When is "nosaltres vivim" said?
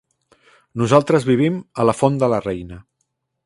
0.83-1.59